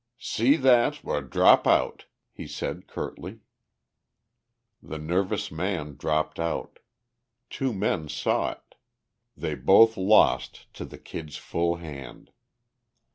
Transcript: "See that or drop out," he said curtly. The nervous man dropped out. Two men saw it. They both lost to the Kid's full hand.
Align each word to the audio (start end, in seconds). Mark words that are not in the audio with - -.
"See 0.17 0.55
that 0.55 1.01
or 1.05 1.21
drop 1.21 1.67
out," 1.67 2.05
he 2.31 2.47
said 2.47 2.87
curtly. 2.87 3.41
The 4.81 4.97
nervous 4.97 5.51
man 5.51 5.95
dropped 5.95 6.39
out. 6.39 6.79
Two 7.51 7.71
men 7.71 8.09
saw 8.09 8.53
it. 8.53 8.73
They 9.37 9.53
both 9.53 9.97
lost 9.97 10.73
to 10.73 10.85
the 10.85 10.97
Kid's 10.97 11.37
full 11.37 11.75
hand. 11.75 12.31